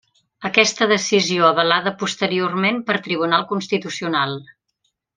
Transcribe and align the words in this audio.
Aquesta 0.47 0.87
decisió 0.91 1.45
avalada 1.51 1.93
posteriorment 2.01 2.81
per 2.91 2.99
Tribunal 3.09 3.49
Constitucional. 3.55 4.39